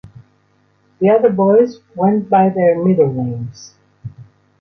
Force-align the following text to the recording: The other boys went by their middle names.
The 0.99 1.11
other 1.11 1.29
boys 1.29 1.79
went 1.93 2.27
by 2.27 2.49
their 2.49 2.83
middle 2.83 3.13
names. 3.13 3.75